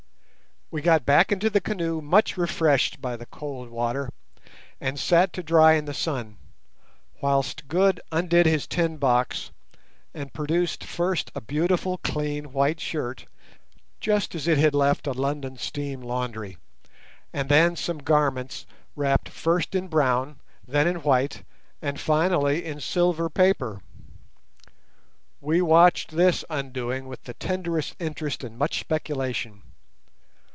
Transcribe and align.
We 0.73 0.81
got 0.81 1.05
back 1.05 1.33
into 1.33 1.49
the 1.49 1.59
canoe 1.59 1.99
much 1.99 2.37
refreshed 2.37 3.01
by 3.01 3.17
the 3.17 3.25
cold 3.25 3.67
water, 3.67 4.09
and 4.79 4.97
sat 4.97 5.33
to 5.33 5.43
dry 5.43 5.73
in 5.73 5.83
the 5.83 5.93
sun, 5.93 6.37
whilst 7.21 7.67
Good 7.67 7.99
undid 8.09 8.45
his 8.45 8.67
tin 8.67 8.95
box, 8.95 9.51
and 10.13 10.31
produced 10.31 10.85
first 10.85 11.29
a 11.35 11.41
beautiful 11.41 11.97
clean 11.97 12.53
white 12.53 12.79
shirt, 12.79 13.25
just 13.99 14.33
as 14.33 14.47
it 14.47 14.57
had 14.59 14.73
left 14.73 15.07
a 15.07 15.11
London 15.11 15.57
steam 15.57 15.99
laundry, 16.01 16.55
and 17.33 17.49
then 17.49 17.75
some 17.75 17.97
garments 17.97 18.65
wrapped 18.95 19.27
first 19.27 19.75
in 19.75 19.89
brown, 19.89 20.39
then 20.65 20.87
in 20.87 21.01
white, 21.03 21.43
and 21.81 21.99
finally 21.99 22.63
in 22.63 22.79
silver 22.79 23.29
paper. 23.29 23.81
We 25.41 25.61
watched 25.61 26.11
this 26.15 26.45
undoing 26.49 27.07
with 27.09 27.23
the 27.25 27.33
tenderest 27.33 27.93
interest 27.99 28.41
and 28.45 28.57
much 28.57 28.79
speculation. 28.79 29.63